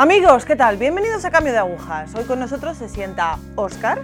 [0.00, 0.78] Amigos, ¿qué tal?
[0.78, 2.14] Bienvenidos a Cambio de Agujas.
[2.14, 4.00] Hoy con nosotros se sienta Oscar,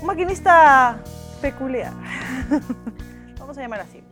[0.00, 1.00] un maquinista
[1.40, 1.92] peculiar.
[3.40, 4.04] Vamos a llamar así.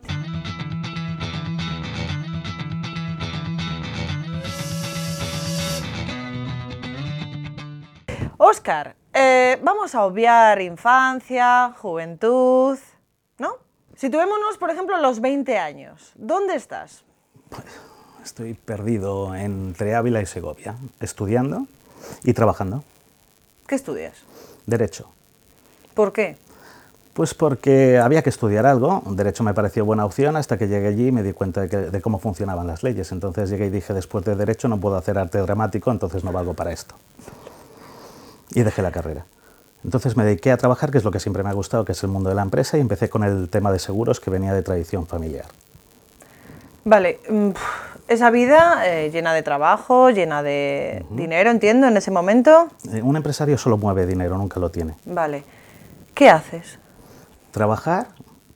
[8.35, 12.77] Oscar, eh, vamos a obviar infancia, juventud,
[13.37, 13.53] ¿no?
[13.95, 16.11] Situémonos, por ejemplo, los 20 años.
[16.15, 17.05] ¿Dónde estás?
[18.23, 21.67] Estoy perdido entre Ávila y Segovia, estudiando
[22.23, 22.83] y trabajando.
[23.67, 24.13] ¿Qué estudias?
[24.65, 25.09] Derecho.
[25.93, 26.37] ¿Por qué?
[27.13, 31.07] Pues porque había que estudiar algo, Derecho me pareció buena opción hasta que llegué allí
[31.07, 33.11] y me di cuenta de, que- de cómo funcionaban las leyes.
[33.11, 36.53] Entonces llegué y dije, después de Derecho no puedo hacer arte dramático, entonces no valgo
[36.53, 36.95] para esto.
[38.53, 39.25] Y dejé la carrera.
[39.83, 42.03] Entonces me dediqué a trabajar, que es lo que siempre me ha gustado, que es
[42.03, 44.61] el mundo de la empresa, y empecé con el tema de seguros que venía de
[44.61, 45.45] tradición familiar.
[46.85, 47.49] Vale, mm,
[48.09, 52.67] esa vida eh, llena de trabajo, llena de dinero, entiendo, en ese momento.
[52.91, 54.95] Eh, Un empresario solo mueve dinero, nunca lo tiene.
[55.05, 55.43] Vale.
[56.13, 56.79] ¿Qué haces?
[57.51, 58.07] trabajar,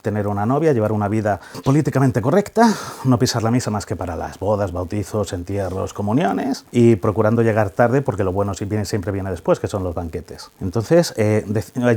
[0.04, 2.72] tener una novia, llevar una vida políticamente correcta,
[3.06, 7.72] no pisar la misa más que para las bodas, bautizos, entierros, comuniones y procurando llegar
[7.72, 10.52] tarde porque lo bueno siempre viene después, que son los banquetes.
[10.62, 11.46] Entonces eh,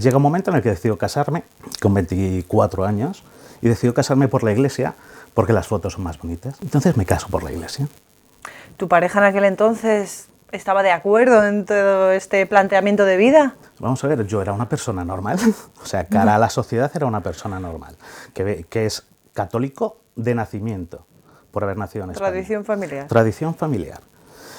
[0.01, 1.43] llega un momento en el que decido casarme
[1.83, 3.25] con 24 años
[3.61, 4.95] y decido casarme por la iglesia
[5.35, 6.57] porque las fotos son más bonitas.
[6.63, 7.89] Entonces me caso por la iglesia.
[8.77, 13.55] ¿Tu pareja en aquel entonces estaba de acuerdo en todo este planteamiento de vida?
[13.79, 15.39] Vamos a ver, yo era una persona normal,
[15.83, 17.97] o sea, cara a la sociedad era una persona normal,
[18.35, 21.07] que, que es católico de nacimiento,
[21.51, 22.31] por haber nacido en España.
[22.31, 23.07] Tradición familiar.
[23.07, 24.01] Tradición familiar.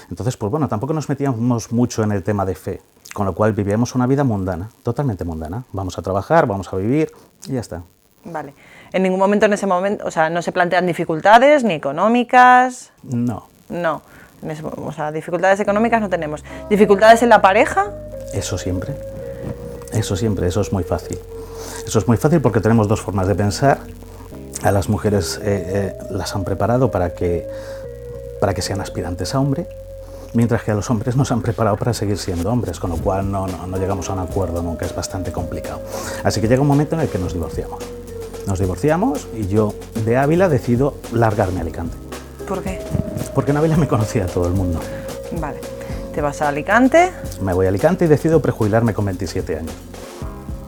[0.10, 2.82] Entonces, pues bueno, tampoco nos metíamos mucho en el tema de fe,
[3.14, 5.64] con lo cual vivíamos una vida mundana, totalmente mundana.
[5.74, 7.12] Vamos a trabajar, vamos a vivir
[7.46, 7.84] y ya está.
[8.24, 8.54] Vale.
[8.94, 13.48] En ningún momento en ese momento, o sea, no se plantean dificultades ni económicas, No,
[13.70, 14.02] no.
[14.44, 16.44] En ese- o sea, dificultades económicas no tenemos.
[16.70, 17.88] ¿Dificultades en la pareja?
[18.34, 18.94] eso siempre.
[19.94, 21.18] Eso siempre, eso es muy fácil.
[21.86, 23.80] Eso es muy fácil porque tenemos dos formas de pensar.
[24.64, 27.48] A las mujeres eh, eh, las han preparado para que,
[28.42, 29.66] para que sean aspirantes a hombre,
[30.34, 33.32] mientras que a los hombres nos han preparado para seguir siendo hombres, con lo cual
[33.32, 35.80] no, no, no llegamos a un acuerdo nunca, es bastante complicado.
[36.24, 37.82] Así que llega un momento en el que nos divorciamos.
[38.46, 39.74] Nos divorciamos y yo
[40.06, 41.96] de Ávila decido largarme a Alicante,
[42.48, 42.80] ¿Por qué?
[43.38, 44.80] Porque en Ávila me conocía todo el mundo.
[45.40, 45.60] Vale.
[46.12, 47.12] Te vas a Alicante.
[47.40, 49.74] Me voy a Alicante y decido prejubilarme con 27 años.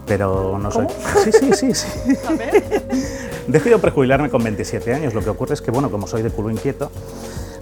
[0.06, 0.86] Pero no soy...
[1.24, 1.88] Sí, sí, sí, sí.
[3.48, 5.16] Decido prejubilarme con 27 años.
[5.16, 6.92] Lo que ocurre es que, bueno, como soy de culo inquieto,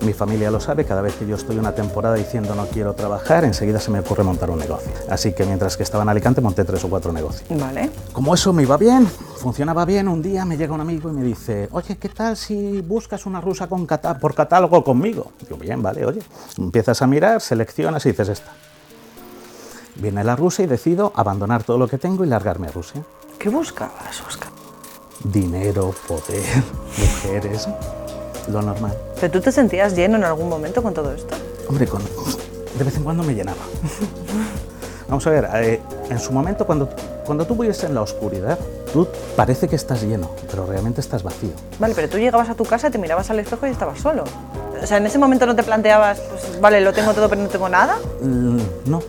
[0.01, 3.43] mi familia lo sabe, cada vez que yo estoy una temporada diciendo no quiero trabajar,
[3.45, 4.91] enseguida se me ocurre montar un negocio.
[5.09, 7.43] Así que mientras que estaba en Alicante monté tres o cuatro negocios.
[7.59, 7.89] Vale.
[8.13, 11.23] Como eso me iba bien, funcionaba bien, un día me llega un amigo y me
[11.23, 15.31] dice, oye, ¿qué tal si buscas una rusa con catá- por catálogo conmigo?
[15.41, 16.21] Digo, bien, vale, oye.
[16.57, 18.51] Empiezas a mirar, seleccionas y dices esta.
[19.95, 23.03] Viene la rusa y decido abandonar todo lo que tengo y largarme a Rusia.
[23.39, 24.49] ¿Qué buscabas, Oscar?
[25.23, 26.63] Dinero, poder,
[26.97, 27.67] mujeres,
[28.47, 28.93] lo normal.
[29.19, 31.35] ¿Pero tú te sentías lleno en algún momento con todo esto?
[31.69, 32.01] Hombre, con-
[32.77, 33.57] de vez en cuando me llenaba.
[35.07, 36.89] Vamos a ver, eh, en su momento cuando,
[37.25, 38.59] cuando tú vives en la oscuridad,
[38.91, 41.51] tú parece que estás lleno, pero realmente estás vacío.
[41.79, 44.23] Vale, pero tú llegabas a tu casa, te mirabas al espejo y estabas solo.
[44.81, 47.47] O sea, en ese momento no te planteabas, pues vale, lo tengo todo pero no
[47.47, 47.95] tengo nada.
[48.21, 49.01] Mm, No,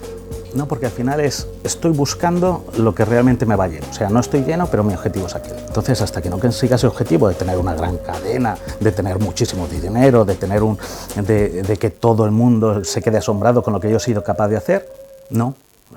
[0.55, 3.87] no, porque al final es, estoy buscando lo que realmente me va lleno.
[3.91, 5.57] O sea, no estoy lleno, pero mi objetivo es aquel.
[5.59, 9.67] Entonces, hasta que no consiga ese objetivo de tener una gran cadena, de tener muchísimo
[9.67, 10.79] dinero, de tener un,
[11.17, 14.23] de, de que todo el mundo se quede asombrado con lo que yo he sido
[14.25, 14.89] capaz de hacer,
[15.31, 15.55] no,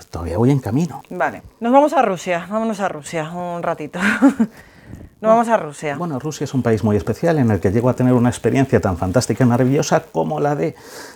[0.10, 1.04] todavía voy en camino.
[1.10, 4.00] Vale, nos vamos a Rusia, vámonos a Rusia un ratito.
[5.22, 5.98] Nos vamos a Rusia.
[5.98, 8.82] Bueno, Rusia es un país muy especial en el que llego a tener una experiencia
[8.82, 10.74] tan fantástica y maravillosa como la de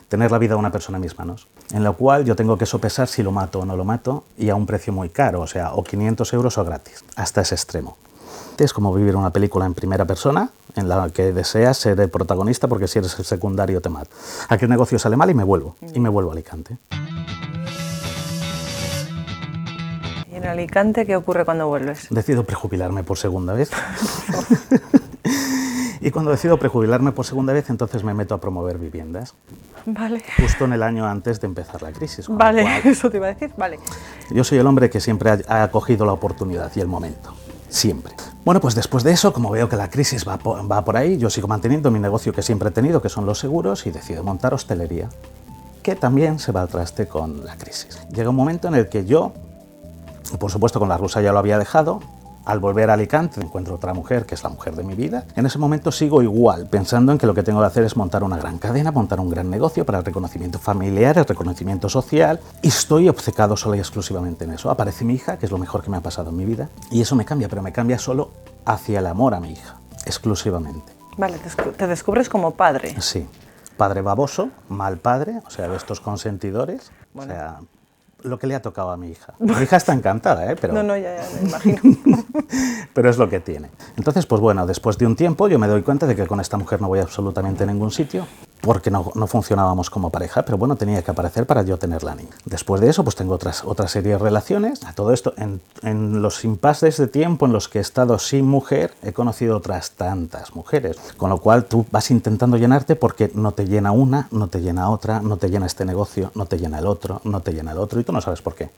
[0.10, 2.68] tener la vida de una persona en mis manos, en la cual yo tengo que
[2.68, 5.48] sopesar si lo mato o no lo mato y a un precio muy caro, o
[5.48, 7.98] sea, o 500 euros o gratis, hasta ese extremo.
[8.60, 12.68] Es como vivir una película en primera persona en la que deseas ser el protagonista
[12.68, 14.12] porque si eres el secundario te mata.
[14.50, 16.78] Aquel negocio sale mal y me vuelvo, y me vuelvo a Alicante.
[20.46, 22.08] En Alicante qué ocurre cuando vuelves?
[22.10, 23.72] Decido prejubilarme por segunda vez.
[26.02, 29.34] y cuando decido prejubilarme por segunda vez, entonces me meto a promover viviendas.
[29.86, 30.24] Vale.
[30.40, 32.28] Justo en el año antes de empezar la crisis.
[32.28, 33.52] Vale, cual, eso te iba a decir.
[33.58, 33.80] Vale.
[34.32, 37.34] yo soy el hombre que siempre ha, ha acogido la oportunidad y el momento.
[37.70, 38.14] Siempre.
[38.46, 41.18] Bueno, pues después de eso, como veo que la crisis va po- va por ahí,
[41.18, 44.24] yo sigo manteniendo mi negocio que siempre he tenido, que son los seguros, y decido
[44.24, 45.10] montar hostelería,
[45.82, 48.00] que también se va al traste con la crisis.
[48.14, 49.34] Llega un momento en el que yo,
[50.40, 52.00] por supuesto con la rusa ya lo había dejado,
[52.46, 55.26] Al volver a Alicante encuentro otra mujer, que es la mujer de mi vida.
[55.36, 58.24] En ese momento sigo igual, pensando en que lo que tengo que hacer es montar
[58.24, 62.40] una gran cadena, montar un gran negocio para el reconocimiento familiar, el reconocimiento social.
[62.62, 64.70] Y estoy obcecado solo y exclusivamente en eso.
[64.70, 66.70] Aparece mi hija, que es lo mejor que me ha pasado en mi vida.
[66.92, 68.30] Y eso me cambia, pero me cambia solo
[68.64, 70.94] hacia el amor a mi hija, exclusivamente.
[71.18, 71.40] Vale,
[71.78, 72.96] te descubres como padre.
[73.02, 73.28] Sí.
[73.76, 76.92] Padre baboso, mal padre, o sea, de estos consentidores.
[77.16, 77.60] O sea,
[78.26, 79.34] lo que le ha tocado a mi hija.
[79.40, 80.56] Mi hija está encantada, ¿eh?
[80.60, 80.74] Pero...
[80.74, 81.80] No, no, ya, ya me imagino.
[82.94, 83.70] Pero es lo que tiene.
[83.98, 86.58] Entonces, pues bueno, después de un tiempo yo me doy cuenta de que con esta
[86.58, 88.26] mujer no voy absolutamente a ningún sitio
[88.62, 92.16] porque no, no, funcionábamos como pareja, pero bueno, tenía que aparecer para yo tener la
[92.16, 92.32] niña.
[92.46, 94.84] Después de eso, pues tengo otras, otra serie de relaciones.
[94.86, 98.46] A todo esto, en, en los impases de tiempo en los que he estado sin
[98.46, 100.98] mujer, he conocido otras tantas mujeres.
[101.18, 104.90] Con lo cual tú vas intentando llenarte porque no te llena una, no te llena
[104.90, 107.78] otra, no te llena este negocio, no te llena el otro, no te llena el
[107.78, 108.70] otro, y tú no sabes por qué.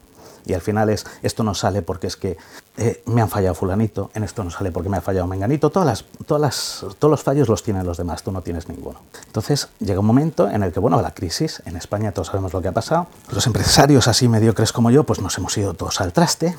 [0.46, 2.36] Y al final es, esto no sale porque es que
[2.76, 5.86] eh, me han fallado fulanito, en esto no sale porque me ha fallado menganito, todas
[5.86, 9.00] las, todas las, todos los fallos los tienen los demás, tú no tienes ninguno.
[9.26, 12.62] Entonces llega un momento en el que, bueno, la crisis, en España todos sabemos lo
[12.62, 16.12] que ha pasado, los empresarios así mediocres como yo, pues nos hemos ido todos al
[16.12, 16.56] traste,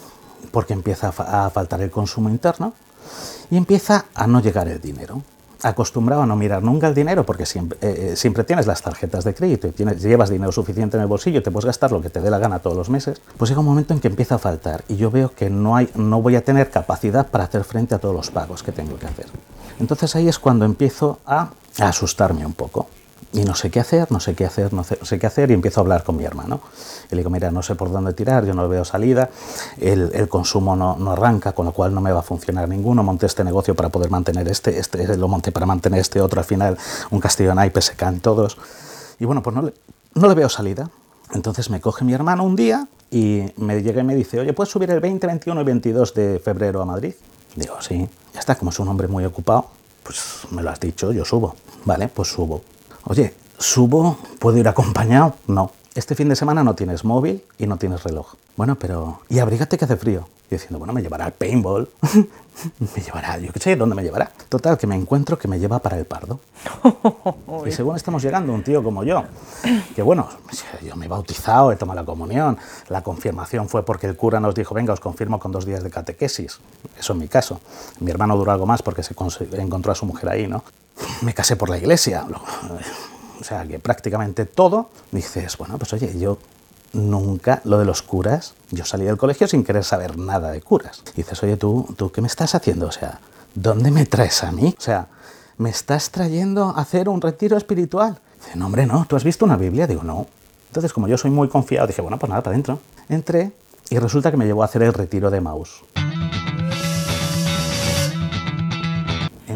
[0.52, 2.74] porque empieza a faltar el consumo interno
[3.50, 5.22] y empieza a no llegar el dinero
[5.62, 9.34] acostumbrado a no mirar nunca el dinero porque siempre, eh, siempre tienes las tarjetas de
[9.34, 12.10] crédito y tienes, llevas dinero suficiente en el bolsillo y te puedes gastar lo que
[12.10, 14.40] te dé la gana todos los meses, pues llega un momento en que empieza a
[14.40, 17.96] faltar y yo veo que no, hay, no voy a tener capacidad para hacer frente
[17.96, 19.26] a todos los pagos que tengo que hacer.
[19.80, 22.88] Entonces ahí es cuando empiezo a asustarme un poco
[23.32, 25.80] y no sé qué hacer, no sé qué hacer, no sé, qué hacer y empiezo
[25.80, 26.62] a hablar con mi hermano.
[27.12, 29.30] Y le digo, mira, no sé por dónde tirar, yo no veo salida,
[29.80, 33.04] el, el consumo no, no, arranca, con lo cual no me va a funcionar ninguno,
[33.04, 36.46] monté este negocio para poder mantener este, este lo monté para mantener este otro, al
[36.46, 36.78] final
[37.12, 38.58] un castillo de naipes se caen todos.
[39.20, 39.74] Y bueno, pues no le,
[40.16, 40.90] no le veo salida.
[41.34, 44.72] Entonces me coge mi hermano un día y me llega y me dice, oye, ¿puedes
[44.72, 47.14] subir el 20, 21 y 22 de febrero a Madrid?
[47.56, 49.68] Digo, sí, ya está, como es un hombre muy ocupado,
[50.04, 51.56] pues me lo has dicho, yo subo.
[51.86, 52.62] Vale, pues subo.
[53.06, 54.18] Oye, ¿subo?
[54.40, 55.36] ¿Puedo ir acompañado?
[55.48, 55.72] No.
[55.96, 58.36] Este fin de semana no tienes móvil y no tienes reloj.
[58.56, 59.22] Bueno, pero...
[59.30, 60.28] Y abrígate que hace frío.
[60.50, 61.90] Y diciendo, bueno, me llevará al paintball.
[62.80, 64.32] me llevará, yo qué sé, ¿dónde me llevará?
[64.50, 66.40] Total, que me encuentro que me lleva para el Pardo.
[67.66, 69.24] y según estamos llegando, un tío como yo,
[69.96, 70.28] que bueno,
[70.84, 72.58] yo me he bautizado, he tomado la comunión,
[72.90, 75.90] la confirmación fue porque el cura nos dijo, venga, os confirmo con dos días de
[75.90, 76.60] catequesis.
[77.00, 77.62] Eso en mi caso.
[78.00, 79.16] Mi hermano duró algo más porque se
[79.54, 80.64] encontró a su mujer ahí, ¿no?
[81.22, 82.26] Me casé por la iglesia.
[83.40, 86.38] O sea, que prácticamente todo, dices, bueno, pues oye, yo
[86.94, 88.54] nunca lo de los curas.
[88.72, 91.04] Yo salí del colegio sin querer saber nada de curas.
[91.14, 92.88] Y dices, oye, ¿tú, ¿tú qué me estás haciendo?
[92.88, 93.20] O sea,
[93.56, 94.76] ¿dónde me traes a mí?
[94.78, 95.08] O sea,
[95.58, 98.20] ¿me estás trayendo a hacer un retiro espiritual?
[98.40, 99.88] Dice, no, hombre, no, ¿tú has visto una Biblia?
[99.88, 100.28] Digo, no.
[100.68, 102.80] Entonces, como yo soy muy confiado, dije, bueno, pues nada, para adentro.
[103.08, 103.52] Entré
[103.90, 105.84] y resulta que me llevó a hacer el retiro de Maus.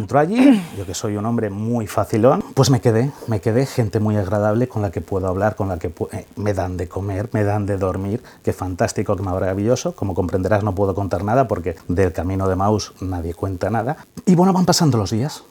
[0.03, 4.01] Entró allí, yo que soy un hombre muy facilón, pues me quedé, me quedé gente
[4.01, 7.29] muy agradable con la que puedo hablar, con la que eh, me dan de comer,
[7.31, 9.95] me dan de dormir, qué fantástico, qué maravilloso.
[9.95, 13.95] Como comprenderás no puedo contar nada porque del camino de Maus nadie cuenta nada.
[14.25, 15.45] Y bueno, van pasando los días,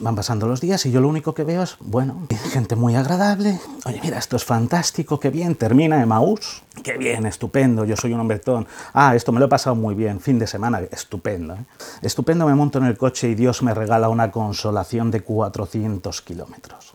[0.00, 3.58] Van pasando los días y yo lo único que veo es, bueno, gente muy agradable.
[3.84, 6.62] Oye, mira, esto es fantástico, qué bien, termina Emaús.
[6.84, 8.68] Qué bien, estupendo, yo soy un hombretón.
[8.92, 11.54] Ah, esto me lo he pasado muy bien, fin de semana, estupendo.
[11.54, 11.64] ¿eh?
[12.02, 16.94] Estupendo, me monto en el coche y Dios me regala una consolación de 400 kilómetros.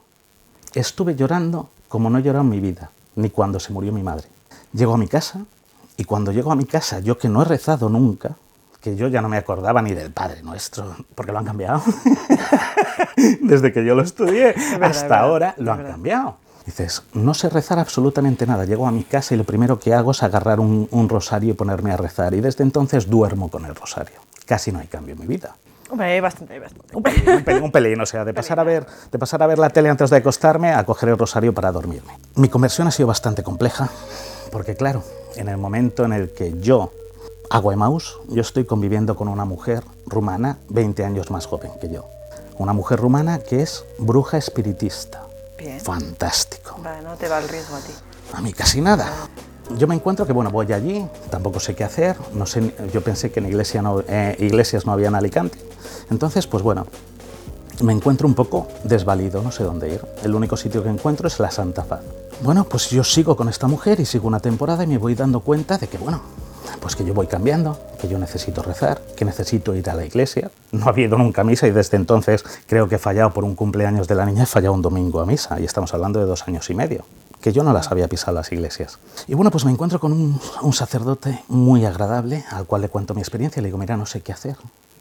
[0.74, 4.27] Estuve llorando como no he llorado en mi vida, ni cuando se murió mi madre.
[4.72, 5.41] Llego a mi casa
[5.98, 8.38] y cuando llego a mi casa, yo que no he rezado nunca,
[8.84, 11.82] que yo ya no me acordaba ni del Padre Nuestro, porque lo han cambiado.
[13.42, 15.92] Desde que yo lo estudié verdad, hasta verdad, ahora lo han verdad.
[15.94, 16.38] cambiado.
[16.66, 18.66] Dices, no sé rezar absolutamente nada.
[18.66, 21.54] Llego a mi casa y lo primero que hago es agarrar un, un, rosario y
[21.54, 22.34] ponerme a rezar.
[22.34, 24.20] Y desde entonces duermo con el rosario.
[24.46, 25.56] Casi no hay cambio en mi vida.
[25.90, 26.94] Hombre, hay bastante, hay bastante.
[26.94, 29.48] Un pelín, un pelín, un pelín, o sea, de pasar, a ver, de pasar a
[29.48, 32.18] ver la tele antes de acostarme a coger el rosario para dormirme.
[32.36, 33.90] Mi conversión ha sido bastante compleja,
[34.52, 35.04] porque claro,
[35.38, 36.92] en el momento en el que yo
[37.50, 42.05] hago Emaús, yo estoy conviviendo con una mujer rumana 20 años más joven que yo.
[42.57, 45.23] Una mujer rumana que es bruja espiritista.
[45.57, 45.79] Bien.
[45.79, 46.77] Fantástico.
[46.83, 47.93] Vale, no te va el riesgo a ti.
[48.33, 49.12] A mí casi nada.
[49.77, 53.31] Yo me encuentro que, bueno, voy allí, tampoco sé qué hacer, no sé, yo pensé
[53.31, 55.57] que en iglesia no, eh, iglesias no había en Alicante.
[56.12, 56.85] Entonces, pues bueno,
[57.81, 60.01] me encuentro un poco desvalido, no sé dónde ir.
[60.23, 62.01] El único sitio que encuentro es la Santa Faz.
[62.41, 65.39] Bueno, pues yo sigo con esta mujer y sigo una temporada y me voy dando
[65.39, 66.21] cuenta de que, bueno,
[66.84, 70.52] pues que yo voy cambiando, que yo necesito rezar, que necesito ir a la iglesia.
[70.74, 73.56] No había ido nunca a misa y desde entonces creo que he fallado por un
[73.56, 76.46] cumpleaños de la niña, he fallado un domingo a misa y estamos hablando de dos
[76.46, 77.06] años y medio.
[77.40, 79.00] que yo no las había pisado las iglesias.
[79.28, 83.22] Y bueno, pues me encuentro con un, sacerdote muy agradable al cual le cuento mi
[83.22, 84.58] experiencia y le digo, mira, no sé qué hacer.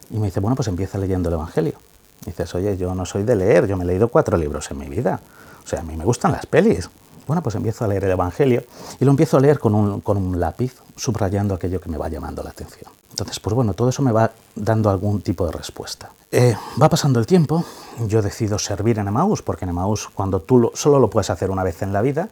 [0.09, 1.73] Y me dice, bueno, pues empieza leyendo el Evangelio.
[2.21, 4.77] Y dices, oye, yo no soy de leer, yo me he leído cuatro libros en
[4.77, 5.19] mi vida.
[5.65, 6.89] O sea, a mí me gustan las pelis.
[7.27, 8.63] Bueno, pues empiezo a leer el Evangelio
[8.99, 12.09] y lo empiezo a leer con un, con un lápiz, subrayando aquello que me va
[12.09, 12.91] llamando la atención.
[13.09, 16.09] Entonces, pues bueno, todo eso me va dando algún tipo de respuesta.
[16.31, 17.63] Eh, va pasando el tiempo,
[18.07, 21.51] yo decido servir en Emmaus, porque en Emmaus cuando tú lo, solo lo puedes hacer
[21.51, 22.29] una vez en la vida,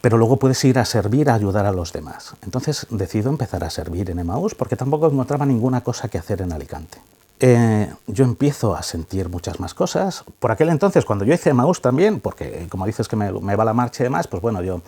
[0.00, 2.34] pero luego puedes ir a servir, a ayudar a los demás.
[2.42, 6.52] Entonces decido empezar a servir en Emmaus, porque tampoco encontraba ninguna cosa que hacer en
[6.52, 6.98] Alicante.
[7.38, 10.24] Eh, yo empiezo a sentir muchas más cosas.
[10.38, 13.74] Por aquel entonces, cuando yo hice Maús también, porque como dices que me, va la
[13.74, 14.80] marcha y demás, pues bueno, yo,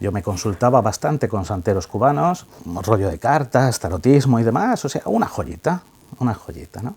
[0.00, 2.46] yo me consultaba bastante con santeros cubanos,
[2.82, 5.82] rollo de cartas, tarotismo y demás, o sea, una joyita,
[6.18, 6.94] una joyita, ¿no?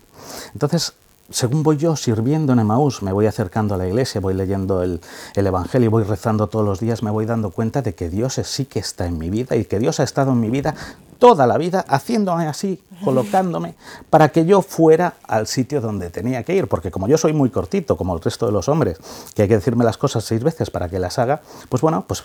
[0.52, 0.92] Entonces,
[1.30, 5.00] según voy yo sirviendo en Emaús, me voy acercando a la iglesia, voy leyendo el,
[5.34, 8.66] el, Evangelio, voy rezando todos los días, me voy dando cuenta de que Dios sí
[8.66, 10.74] que está en mi vida y que Dios ha estado en mi vida
[11.18, 13.74] toda la vida haciéndome así, colocándome,
[14.10, 17.50] para que yo fuera al sitio donde tenía que ir, porque como yo soy muy
[17.50, 18.98] cortito, como el resto de los hombres,
[19.34, 22.22] que hay que decirme las cosas seis veces para que las haga, pues bueno, pues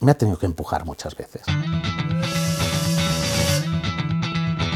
[0.00, 1.42] me ha tenido que empujar muchas veces.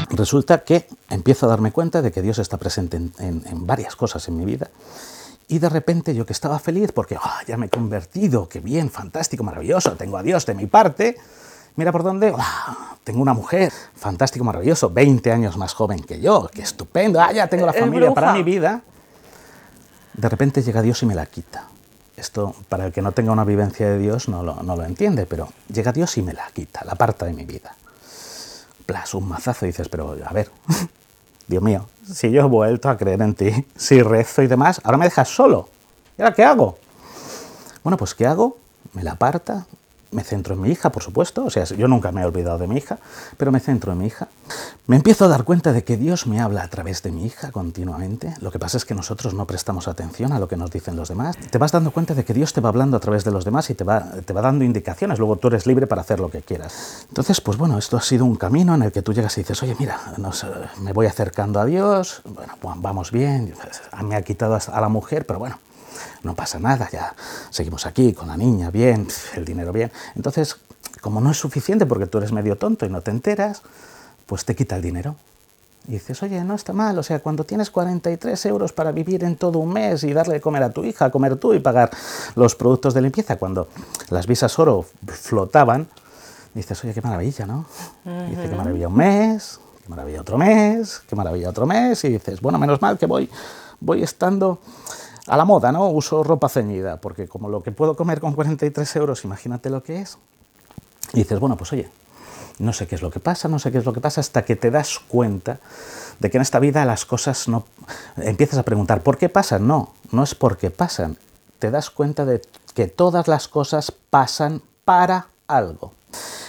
[0.09, 4.35] Resulta que empiezo a darme cuenta de que Dios está presente en, varias cosas en
[4.35, 4.69] mi vida
[5.47, 8.89] y de repente yo que estaba feliz porque oh, ya me he convertido, qué bien,
[8.89, 11.17] fantástico, maravilloso, tengo a Dios de mi parte,
[11.75, 12.33] Mira por dónde,
[13.03, 17.47] tengo una mujer, fantástico, maravilloso, 20 años más joven que yo, qué estupendo, ah, ya
[17.47, 18.81] tengo la familia para mi vida.
[20.13, 21.67] De repente llega Dios y me la quita.
[22.17, 25.25] Esto, para el que no tenga una vivencia de Dios, no lo, no lo entiende,
[25.25, 27.73] pero llega Dios y me la quita, la parte de mi vida.
[28.85, 30.51] Plas, un mazazo, y dices, pero a ver,
[31.47, 34.97] Dios mío, si yo he vuelto a creer en ti, si rezo y demás, ahora
[34.97, 35.69] me dejas solo.
[36.17, 36.77] ¿Y ahora qué hago?
[37.83, 38.57] Bueno, pues ¿qué hago?
[38.93, 39.65] Me la aparta,
[40.11, 42.67] me centro en mi hija, por supuesto, o sea, yo nunca me he olvidado de
[42.67, 42.99] mi hija,
[43.37, 44.27] pero me centro en mi hija.
[44.87, 47.51] Me empiezo a dar cuenta de que Dios me habla a través de mi hija
[47.51, 48.35] continuamente.
[48.41, 51.07] Lo que pasa es que nosotros no prestamos atención a lo que nos dicen los
[51.07, 51.37] demás.
[51.37, 53.69] Te vas dando cuenta de que Dios te va hablando a través de los demás
[53.69, 55.19] y te va, te va dando indicaciones.
[55.19, 57.05] Luego tú eres libre para hacer lo que quieras.
[57.07, 59.63] Entonces, pues bueno, esto ha sido un camino en el que tú llegas y dices,
[59.63, 60.45] oye, mira, nos,
[60.81, 63.53] me voy acercando a Dios, bueno, vamos bien,
[64.03, 65.57] me ha quitado a la mujer, pero bueno,
[66.23, 67.15] no pasa nada, ya
[67.49, 69.91] seguimos aquí con la niña, bien, el dinero bien.
[70.15, 70.57] Entonces,
[71.01, 73.61] como no es suficiente porque tú eres medio tonto y no te enteras,
[74.25, 75.15] pues te quita el dinero.
[75.87, 79.35] Y dices, oye, no está mal, o sea, cuando tienes 43 euros para vivir en
[79.35, 81.89] todo un mes y darle de comer a tu hija, comer tú y pagar
[82.35, 83.67] los productos de limpieza, cuando
[84.09, 85.87] las visas oro flotaban,
[86.53, 87.65] dices, oye, qué maravilla, ¿no?
[88.29, 92.41] Dice, qué maravilla un mes, qué maravilla otro mes, qué maravilla otro mes, y dices,
[92.41, 93.27] bueno, menos mal que voy,
[93.79, 94.59] voy estando
[95.27, 95.89] a la moda, ¿no?
[95.89, 100.01] Uso ropa ceñida, porque como lo que puedo comer con 43 euros, imagínate lo que
[100.01, 100.17] es.
[101.13, 101.89] Y dices, bueno, pues oye,
[102.59, 104.43] no sé qué es lo que pasa, no sé qué es lo que pasa, hasta
[104.43, 105.59] que te das cuenta
[106.19, 107.65] de que en esta vida las cosas no...
[108.17, 109.67] Empiezas a preguntar, ¿por qué pasan?
[109.67, 111.17] No, no es porque pasan.
[111.59, 112.41] Te das cuenta de
[112.73, 115.93] que todas las cosas pasan para algo.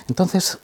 [0.08, 0.58] Entonces,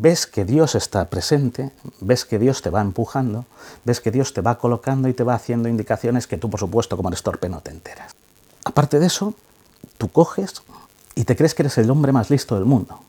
[0.00, 3.44] ves que Dios está presente, ves que Dios te va empujando,
[3.84, 6.96] ves que Dios te va colocando y te va haciendo indicaciones que tú, por supuesto,
[6.96, 8.14] como eres torpe, no te enteras.
[8.64, 9.34] Aparte de eso,
[9.96, 10.62] tú coges
[11.14, 13.00] y te crees que eres el hombre más listo del mundo,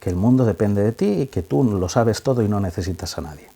[0.00, 3.16] que el mundo depende de ti y que tú lo sabes todo y no necesitas
[3.18, 3.48] a nadie.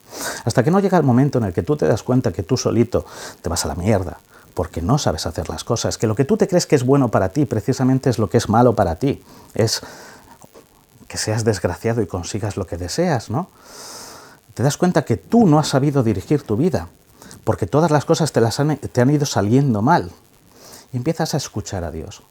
[0.45, 2.57] Hasta que no llega el momento en el que tú te das cuenta que tú
[2.57, 3.05] solito
[3.41, 4.19] te vas a la mierda,
[4.55, 7.11] porque no sabes hacer las cosas, que lo que tú te crees que es bueno
[7.11, 9.23] para ti precisamente es lo que es malo para ti,
[9.55, 9.83] es
[11.13, 13.49] que seas desgraciado y consigas lo que deseas, ¿no?
[14.55, 16.89] Te das cuenta que tú no has sabido dirigir tu vida,
[17.45, 20.11] porque todas las cosas te, las han, te han ido saliendo mal.
[20.91, 22.23] Y empiezas a escuchar a Dios.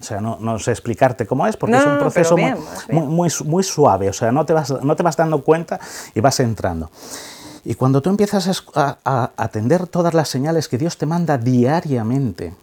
[0.00, 2.54] O sea, no, no sé explicarte cómo es, porque No, es un proceso muy,
[2.92, 5.80] muy, muy su- muy suave, o sea, no te, vas, no te vas dando cuenta
[6.14, 6.90] y vas entrando.
[7.64, 11.06] Y cuando tú empiezas a, esc- a- a atender todas las señales que Dios te
[11.06, 12.54] manda diariamente,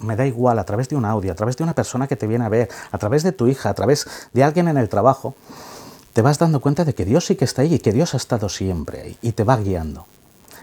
[0.00, 2.26] me da igual, a través de un audio, a través de una persona que te
[2.26, 5.34] viene a ver, a través de tu hija, a través de alguien en el trabajo,
[6.12, 8.16] te vas dando cuenta de que Dios sí que está ahí y que Dios ha
[8.16, 10.06] estado siempre ahí y te va guiando.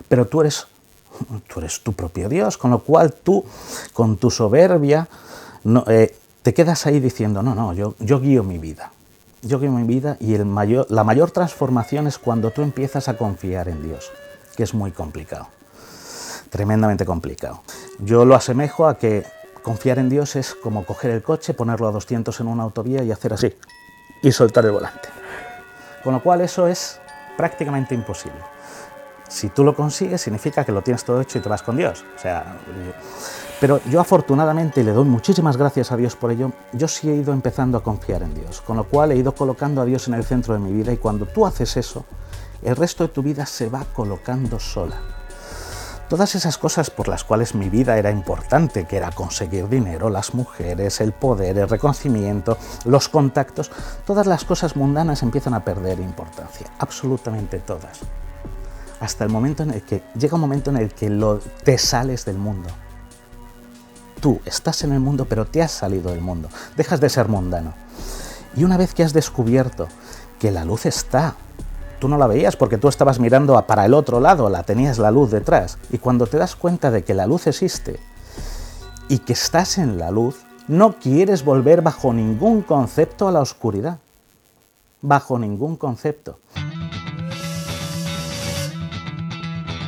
[0.08, 0.68] Pero tú eres,
[1.48, 3.46] tú eres tu propio Dios, con lo cual tú,
[3.94, 5.08] con tu soberbia,
[5.88, 8.92] eh, te quedas ahí diciendo, no, no, yo, yo guío mi vida.
[9.42, 13.18] Yo guío mi vida y el mayor, la mayor transformación es cuando tú empiezas a
[13.18, 14.12] confiar en Dios,
[14.56, 15.48] que es muy complicado,
[16.56, 17.64] tremendamente complicado.
[18.00, 19.26] Yo lo asemejo a que
[19.62, 23.12] confiar en Dios es como coger el coche, ponerlo a 200 en una autovía y
[23.12, 23.54] hacer así,
[24.22, 25.10] y soltar el volante.
[26.02, 27.02] Con lo cual eso es
[27.36, 28.40] prácticamente imposible.
[29.28, 32.06] Si tú lo consigues, significa que lo tienes todo hecho y te vas con Dios.
[32.16, 32.56] O sea,
[33.60, 37.16] Pero yo afortunadamente, y le doy muchísimas gracias a Dios por ello, yo sí he
[37.16, 40.14] ido empezando a confiar en Dios, con lo cual he ido colocando a Dios en
[40.14, 42.06] el centro de mi vida y cuando tú haces eso,
[42.64, 45.15] el resto de tu vida se va colocando sola.
[46.10, 50.36] Todas esas cosas por las cuales mi vida era importante, que era conseguir dinero, las
[50.36, 53.72] mujeres, el poder, el reconocimiento, los contactos,
[54.06, 58.02] todas las cosas mundanas empiezan a perder importancia, absolutamente todas.
[59.00, 62.24] Hasta el momento en el que llega un momento en el que lo, te sales
[62.24, 62.70] del mundo.
[64.22, 67.74] Tú estás en el mundo, pero te has salido del mundo, dejas de ser mundano.
[68.56, 69.88] Y una vez que has descubierto
[70.40, 71.36] que la luz está
[72.00, 75.12] tú no la veías porque tú estabas mirando para el otro lado, la tenías la
[75.12, 75.78] luz detrás.
[75.92, 78.00] Y cuando te das cuenta de que la luz existe
[79.08, 84.00] y que estás en la luz, no quieres volver bajo ningún concepto a la oscuridad.
[85.02, 86.40] Bajo ningún concepto.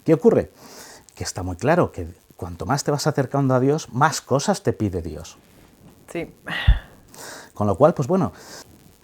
[0.03, 0.51] ¿Qué ocurre?
[1.15, 4.71] Que está muy claro que cuanto más te vas acercando a Dios, más cosas te
[4.71, 5.37] pide Dios.
[6.11, 6.33] Sí.
[7.53, 8.31] Con lo cual, pues bueno,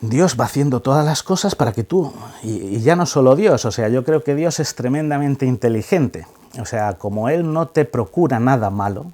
[0.09, 2.11] Dios va haciendo todas las cosas para que tú,
[2.43, 6.27] y, ya no solo Dios, o sea, yo creo que Dios es tremendamente inteligente.
[6.59, 9.13] O sea, como Él no te procura nada malo,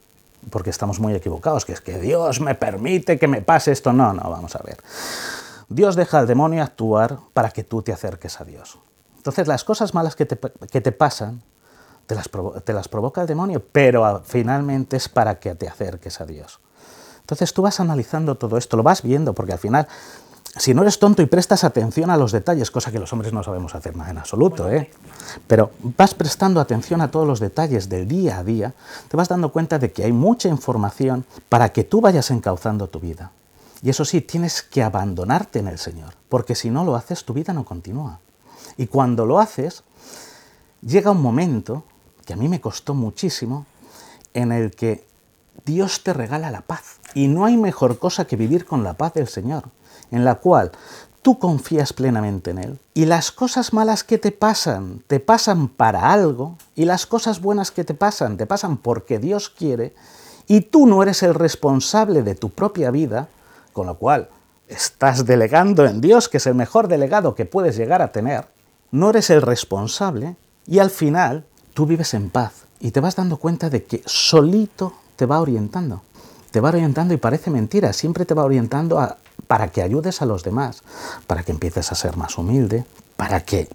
[0.49, 3.93] porque estamos muy equivocados, que es que Dios me permite que me pase esto.
[3.93, 4.77] No, no, vamos a ver.
[5.69, 8.79] Dios deja al demonio actuar para que tú te acerques a Dios.
[9.17, 10.39] Entonces las cosas malas que te,
[10.71, 11.43] que te pasan,
[12.07, 12.31] te las,
[12.63, 16.59] te las provoca el demonio, pero finalmente es para que te acerques a Dios.
[17.19, 19.87] Entonces tú vas analizando todo esto, lo vas viendo, porque al final
[20.57, 23.43] si no eres tonto y prestas atención a los detalles, cosa que los hombres no
[23.43, 24.89] sabemos hacer más en absoluto, ¿eh?
[25.47, 28.73] pero vas prestando atención a todos los detalles del día a día,
[29.07, 32.99] te vas dando cuenta de que hay mucha información para que tú vayas encauzando tu
[32.99, 33.31] vida.
[33.81, 37.33] Y eso sí, tienes que abandonarte en el Señor, porque si no lo haces, tu
[37.33, 38.19] vida no continúa.
[38.75, 39.83] Y cuando lo haces,
[40.81, 41.83] llega un momento,
[42.25, 43.65] que a mí me costó muchísimo,
[44.33, 45.05] en el que
[45.63, 46.99] Dios te regala la paz.
[47.13, 49.65] Y no hay mejor cosa que vivir con la paz del Señor
[50.11, 50.71] en la cual
[51.21, 56.11] tú confías plenamente en Él y las cosas malas que te pasan, te pasan para
[56.11, 59.93] algo y las cosas buenas que te pasan, te pasan porque Dios quiere
[60.47, 63.27] y tú no eres el responsable de tu propia vida,
[63.73, 64.29] con lo cual
[64.67, 68.47] estás delegando en Dios, que es el mejor delegado que puedes llegar a tener,
[68.91, 73.37] no eres el responsable y al final tú vives en paz y te vas dando
[73.37, 76.01] cuenta de que solito te va orientando.
[76.51, 79.17] Te va orientando y parece mentira, siempre te va orientando a,
[79.49, 80.83] para que ayudes a los demás,
[81.25, 82.85] para que empieces a ser más humilde,
[83.17, 83.67] para que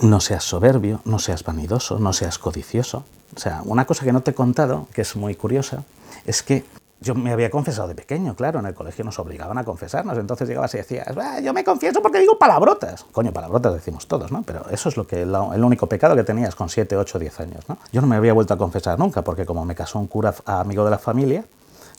[0.00, 3.04] no seas soberbio, no seas vanidoso, no seas codicioso.
[3.36, 5.84] O sea, una cosa que no te he contado, que es muy curiosa,
[6.26, 6.64] es que
[7.00, 10.48] yo me había confesado de pequeño, claro, en el colegio nos obligaban a confesarnos, entonces
[10.48, 11.06] llegabas y decías,
[11.40, 13.06] yo me confieso porque digo palabrotas.
[13.12, 14.42] Coño, palabrotas decimos todos, ¿no?
[14.42, 17.68] Pero eso es lo que el único pecado que tenías con 7, 8, 10 años,
[17.68, 17.78] ¿no?
[17.92, 20.84] Yo no me había vuelto a confesar nunca, porque como me casó un cura amigo
[20.84, 21.44] de la familia,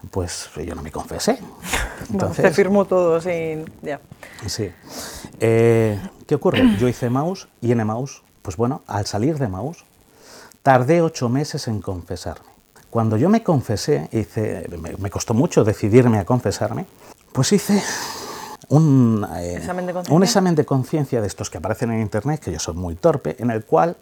[0.09, 1.39] pues yo no me confesé.
[2.11, 3.65] Entonces, te firmó todo sin...
[3.81, 3.99] Ya.
[4.47, 4.71] Sí.
[5.39, 6.77] Eh, ¿Qué ocurre?
[6.79, 9.85] Yo hice Maus y en Maus, pues bueno, al salir de Maus,
[10.63, 12.49] tardé ocho meses en confesarme.
[12.89, 16.85] Cuando yo me confesé, hice, me costó mucho decidirme a confesarme,
[17.31, 17.81] pues hice
[18.71, 22.95] un, eh, ¿Examen de conciencia de estos que aparecen en Internet, que yo soy muy
[22.95, 23.97] torpe, en el cual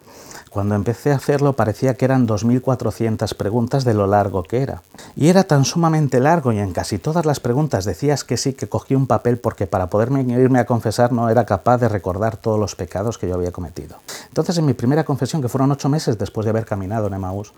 [0.52, 4.84] cuando empecé a hacerlo parecía que eran 2.400 preguntas de lo largo que era.
[5.16, 8.70] Y era tan sumamente largo y en casi todas las preguntas decías que sí, que
[8.70, 12.60] cogí un papel porque para poderme irme a confesar no era capaz de recordar todos
[12.60, 13.96] los pecados que yo había cometido.
[14.28, 17.54] Entonces en mi primera confesión, que fueron ocho meses después de haber caminado en Emaús,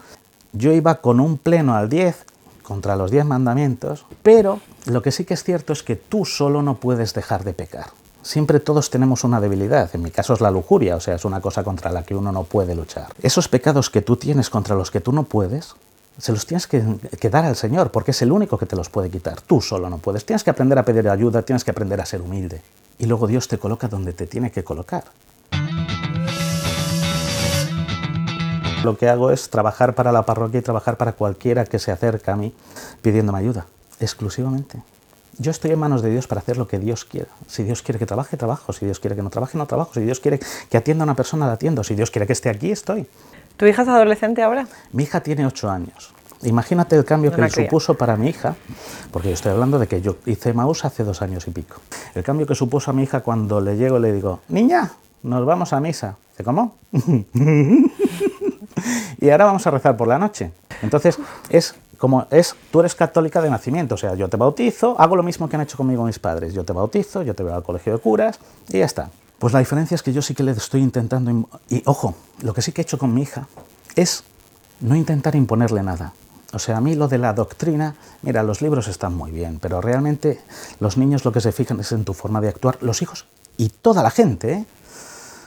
[0.54, 2.26] yo iba con un pleno al 10
[2.62, 6.62] contra los diez mandamientos, pero lo que sí que es cierto es que tú solo
[6.62, 7.88] no puedes dejar de pecar.
[8.24, 11.42] Siempre todos tenemos una debilidad, en mi caso es la lujuria, o sea, es una
[11.42, 13.08] cosa contra la que uno no puede luchar.
[13.22, 15.74] Esos pecados que tú tienes contra los que tú no puedes,
[16.18, 16.84] se los tienes que,
[17.20, 19.42] que, dar al Señor, porque es el único que te los puede quitar.
[19.42, 20.26] Tú solo no puedes.
[20.26, 22.62] Tienes que aprender a pedir ayuda, tienes que aprender a ser humilde.
[23.00, 25.06] Y luego Dios te coloca donde te tiene que colocar.
[28.84, 32.34] Lo que hago es trabajar para la parroquia y trabajar para cualquiera que se acerca
[32.34, 32.54] a mí
[33.02, 33.68] pidiéndome ayuda,
[34.00, 34.82] exclusivamente.
[35.38, 37.28] Yo estoy en manos de Dios para hacer lo que Dios quiera.
[37.48, 38.74] Si Dios quiere que trabaje, trabajo.
[38.74, 39.94] Si Dios quiere que no trabaje, no trabajo.
[39.94, 40.40] Si Dios quiere
[40.70, 41.84] que atienda a una persona, la atiendo.
[41.84, 43.08] Si Dios quiere que esté aquí, estoy.
[43.58, 44.68] ¿Tu hija es adolescente ahora?
[44.92, 46.14] Mi hija tiene ocho años.
[46.44, 48.56] Imagínate el cambio que supuso para mi hija,
[49.12, 51.76] porque yo estoy hablando de que yo hice Maús hace dos años y pico.
[52.16, 54.92] El cambio que supuso a mi hija cuando le llego y le digo, niña,
[55.22, 56.18] nos vamos a misa.
[56.44, 56.76] ¿cómo?
[59.20, 60.52] y ahora vamos a rezar por la noche.
[60.82, 61.18] Entonces,
[61.50, 65.22] es como es, tú eres católica de nacimiento, o sea, yo te bautizo, hago lo
[65.22, 67.94] mismo que han hecho conmigo mis padres, yo te bautizo, yo te voy al colegio
[67.94, 68.40] de curas
[68.70, 69.12] y ya está.
[69.38, 72.64] Pues la diferencia es que yo sí que le estoy intentando, y ojo, lo que
[72.64, 73.48] sí que he hecho con mi hija
[73.96, 74.24] es
[74.80, 76.14] no intentar imponerle nada.
[76.54, 79.80] O sea, a mí lo de la doctrina, mira, los libros están muy bien, pero
[79.80, 80.42] realmente
[80.80, 83.26] los niños lo que se fijan es en tu forma de actuar, los hijos
[83.58, 84.66] y toda la gente, ¿eh?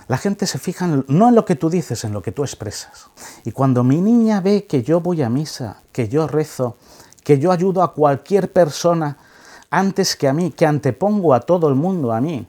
[0.08, 3.10] La gente se fija no en lo que tú dices, en lo que tú expresas.
[3.44, 6.76] Y cuando mi niña ve que yo voy a misa, que yo rezo,
[7.22, 9.16] que yo ayudo a cualquier persona
[9.70, 12.46] antes que a mí, que antepongo a todo el mundo a mí,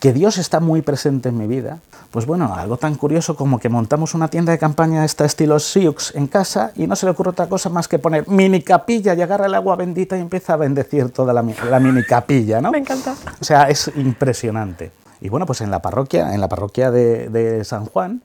[0.00, 3.68] que Dios está muy presente en mi vida, pues bueno, algo tan curioso como que
[3.68, 7.30] montamos una tienda de campaña esta estilo Siux en casa y no se le ocurre
[7.30, 10.56] otra cosa más que poner mini capilla y agarra el agua bendita y empieza a
[10.56, 12.70] bendecir toda la, mini capilla, ¿no?
[12.72, 13.14] Me encanta.
[13.40, 15.01] O sea, es impresionante.
[15.22, 18.22] Y bueno, pues en la parroquia, en la parroquia de, de San Juan,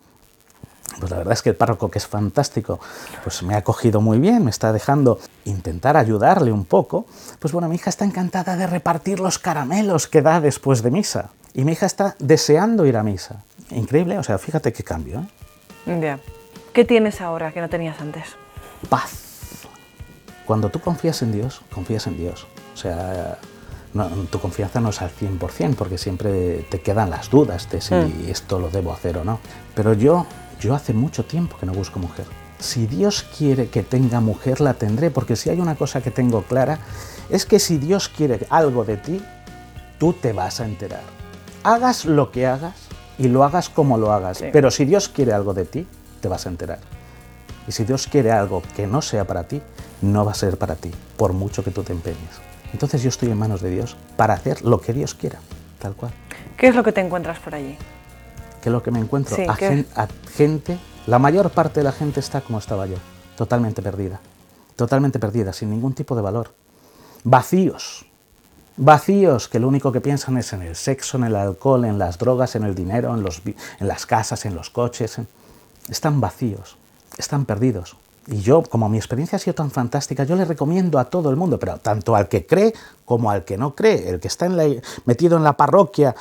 [1.00, 2.80] pues la verdad es que el párroco, que es fantástico,
[3.24, 7.06] pues me ha acogido muy bien, me está dejando intentar ayudarle un poco.
[7.40, 11.30] Pues bueno, mi hija está encantada de repartir los caramelos que da después de misa.
[11.54, 13.44] Y mi hija está deseando ir a misa.
[13.70, 15.24] Increíble, o sea, fíjate qué cambio.
[15.86, 16.00] ¿eh?
[16.02, 16.20] Ya.
[16.74, 18.26] ¿Qué tienes ahora que no tenías antes?
[18.90, 19.24] Paz.
[20.48, 22.48] Cuando tú confías en Dios, confías en Dios.
[22.74, 23.38] O sea,
[24.30, 28.30] tu confianza no es al 100%, porque siempre te quedan las dudas de si mm.
[28.30, 29.40] esto lo debo hacer o no.
[29.76, 30.26] Pero yo
[30.60, 32.26] yo hace mucho tiempo que no busco mujer.
[32.60, 36.42] Si Dios quiere que tenga mujer, la tendré, porque si hay una cosa que tengo
[36.42, 36.80] clara,
[37.30, 39.22] es que si Dios quiere algo de ti,
[40.00, 41.04] tú te vas a enterar.
[41.64, 42.74] Hagas lo que hagas
[43.20, 45.88] y lo hagas como lo hagas, pero si Dios quiere algo de ti,
[46.22, 46.80] te vas a enterar.
[47.68, 49.62] Y si Dios quiere algo que no sea para ti,
[50.02, 52.47] no va a ser para ti, por mucho que tú te empeñes.
[52.74, 55.40] Entonces yo estoy en manos de Dios para hacer lo que Dios quiera,
[55.80, 56.12] tal cual.
[56.58, 57.78] ¿Qué es lo que te encuentras por allí?
[58.62, 59.38] ¿Qué es lo que me encuentro?
[59.48, 62.98] a, gente, la mayor parte de la gente está como estaba yo,
[63.36, 64.20] totalmente perdida,
[64.76, 66.52] totalmente perdida, sin ningún tipo de valor.
[67.24, 68.06] Vacíos,
[68.76, 72.18] vacíos que lo único que piensan es en el sexo, en el alcohol, en las
[72.18, 75.18] drogas, en el dinero, en, los, en las casas, en los coches.
[75.90, 76.78] Están vacíos,
[77.18, 77.96] están perdidos.
[78.28, 81.38] Y yo, como mi experiencia ha sido tan fantástica, yo le recomiendo a todo el
[81.38, 82.74] mundo, pero tanto al que cree
[83.06, 84.50] como al que no cree, el que está
[85.06, 86.14] metido en la parroquia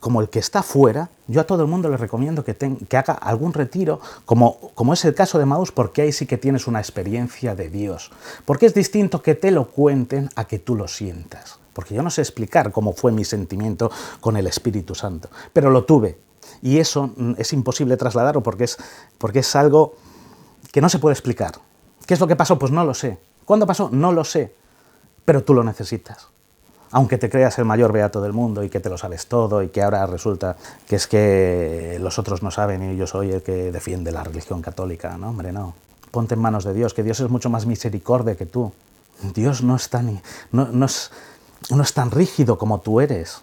[0.00, 3.14] como el que está fuera, yo a todo el mundo le recomiendo que, que haga
[3.14, 6.78] algún retiro, como, como es el caso de Maus, porque ahí sí que tienes una
[6.78, 8.10] experiencia de Dios.
[8.44, 11.58] Porque es distinto que te lo cuenten a que tú lo sientas.
[11.72, 15.84] Porque yo no sé explicar cómo fue mi sentimiento con el Espíritu Santo, pero lo
[15.84, 16.18] tuve.
[16.60, 18.76] Y eso mm, es imposible trasladarlo porque es,
[19.16, 19.94] porque es algo
[20.74, 21.52] que no se puede explicar.
[22.04, 22.58] ¿Qué es lo que pasó?
[22.58, 23.16] Pues no lo sé.
[23.44, 23.90] ¿Cuándo pasó?
[23.92, 24.52] No lo sé.
[25.24, 26.26] Pero tú lo necesitas
[26.90, 29.68] aunque te creas el mayor beato del mundo y que te lo sabes todo y
[29.70, 30.56] que ahora resulta
[30.86, 34.62] que es que los otros no saben y yo soy el que defiende la religión
[34.62, 35.74] católica, no, hombre, no.
[36.12, 38.72] Ponte en manos de Dios, que Dios es mucho más misericordia que tú.
[39.34, 41.10] Dios no es tan, no, es,
[41.70, 43.40] no es tan rígido como tú eres.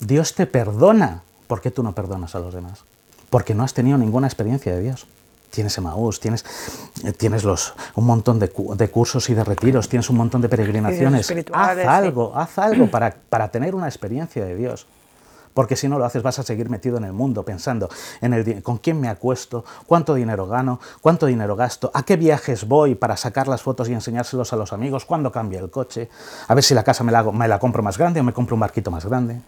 [0.00, 1.24] Dios te perdona.
[1.48, 2.84] ¿Por qué tú no perdonas a los demás?
[3.28, 5.06] Porque no has tenido ninguna experiencia de Dios
[5.50, 6.44] tienes Emaús, tienes,
[7.04, 8.48] eh, tienes los, un montón de,
[8.88, 11.32] cursos y de retiros, tienes un montón de peregrinaciones.
[11.52, 14.86] Haz algo, haz algo para, para tener una experiencia de Dios.
[15.56, 17.88] Porque si no lo haces vas a seguir metido en el mundo pensando
[18.20, 22.68] en el con quién me acuesto, cuánto dinero gano, cuánto dinero gasto, a qué viajes
[22.68, 26.10] voy para sacar las fotos y enseñárselos a los amigos, cuándo cambia el coche,
[26.46, 28.54] a ver si la casa me la, me la compro más grande o me compro
[28.54, 29.40] un barquito más grande.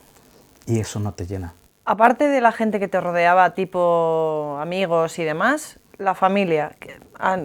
[0.64, 1.52] Y eso no te llena.
[1.84, 6.72] Aparte de la gente que te rodeaba, tipo amigos y demás, la familia.
[7.18, 7.38] Ah,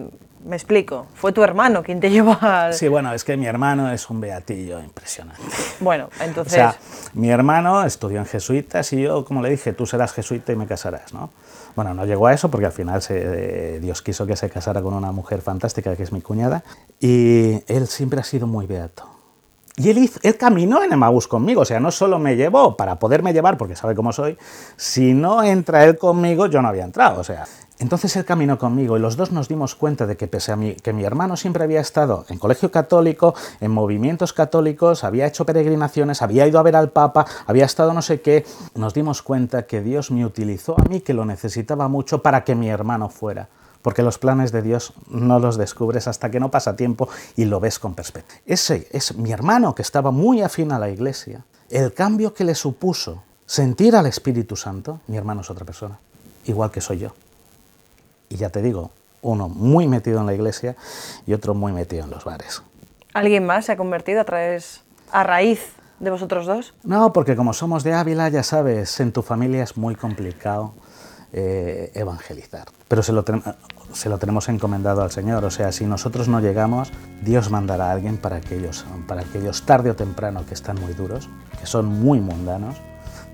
[0.44, 2.74] me explico, fue tu hermano quien te llevó al...
[2.74, 5.42] Sí, bueno, es que mi hermano es un beatillo impresionante.
[5.80, 6.54] Bueno, entonces...
[6.54, 6.76] O sea,
[7.14, 10.66] mi hermano estudió en jesuitas y yo, como le dije, tú serás jesuita y me
[10.66, 11.30] casarás, ¿no?
[11.74, 14.94] Bueno, no llegó a eso porque al final se, Dios quiso que se casara con
[14.94, 16.62] una mujer fantástica que es mi cuñada
[17.00, 19.08] y él siempre ha sido muy beato.
[19.76, 23.00] Y él, hizo, él caminó en Emmaus conmigo, o sea, no solo me llevó para
[23.00, 24.38] poderme llevar, porque sabe cómo soy,
[24.76, 27.44] si no entra él conmigo, yo no había entrado, o sea,
[27.80, 30.74] entonces él caminó conmigo y los dos nos dimos cuenta de que pese a mí,
[30.74, 36.22] que mi hermano siempre había estado en colegio católico, en movimientos católicos, había hecho peregrinaciones,
[36.22, 39.80] había ido a ver al Papa, había estado no sé qué, nos dimos cuenta que
[39.80, 43.48] Dios me utilizó a mí, que lo necesitaba mucho, para que mi hermano fuera.
[43.82, 47.60] Porque los planes de Dios no los descubres hasta que no pasa tiempo y lo
[47.60, 48.40] ves con perspectiva.
[48.46, 51.44] Ese es mi hermano que estaba muy afín a la iglesia.
[51.68, 55.98] El cambio que le supuso sentir al Espíritu Santo, mi hermano es otra persona,
[56.46, 57.12] igual que soy yo.
[58.34, 58.90] Y ya te digo,
[59.22, 60.74] uno muy metido en la iglesia
[61.24, 62.62] y otro muy metido en los bares.
[63.14, 65.60] ¿Alguien más se ha convertido a través, a raíz
[66.00, 66.74] de vosotros dos?
[66.82, 70.74] No, porque como somos de Ávila, ya sabes, en tu familia es muy complicado
[71.32, 72.66] eh, evangelizar.
[72.88, 73.24] Pero se lo,
[73.92, 75.44] se lo tenemos encomendado al Señor.
[75.44, 76.92] O sea, si nosotros no llegamos,
[77.22, 80.80] Dios mandará a alguien para que ellos, para que ellos tarde o temprano, que están
[80.80, 81.28] muy duros,
[81.60, 82.74] que son muy mundanos,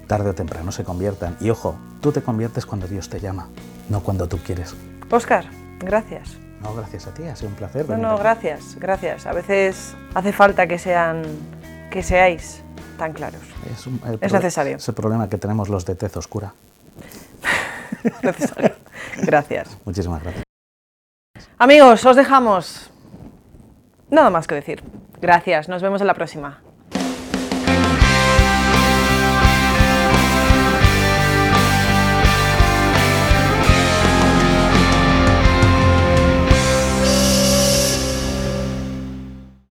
[0.07, 1.39] tarde o temprano se conviertan.
[1.41, 3.49] Y ojo, tú te conviertes cuando Dios te llama,
[3.89, 4.75] no cuando tú quieres.
[5.11, 5.45] Oscar,
[5.81, 6.37] gracias.
[6.63, 7.89] No, gracias a ti, ha sido un placer.
[7.89, 9.27] No, no, gracias, gracias.
[9.27, 11.23] A veces hace falta que sean,
[11.91, 12.63] que seáis
[12.99, 13.41] tan claros.
[13.73, 14.77] Es, un- Es necesario.
[14.77, 16.53] Es el problema que tenemos los de tez oscura.
[18.23, 18.77] Necesario.
[19.23, 19.77] Gracias.
[19.85, 20.45] Muchísimas gracias.
[21.59, 22.91] Amigos, os dejamos.
[24.11, 24.83] Nada más que decir.
[25.21, 26.61] Gracias, nos vemos en la próxima.